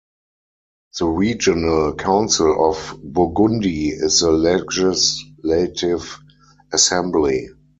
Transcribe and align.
The 0.97 1.05
regional 1.05 1.93
council 1.93 2.71
of 2.71 2.99
Burgundy 3.03 3.89
is 3.89 4.21
the 4.21 4.31
legislative 4.31 6.17
assembly. 6.73 7.49